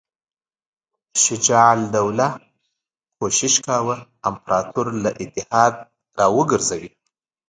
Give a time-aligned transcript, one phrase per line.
[1.23, 2.27] شجاع الدوله
[3.17, 3.97] کوښښ کاوه
[4.29, 5.73] امپراطور له اتحاد
[6.17, 6.89] را وګرځوي.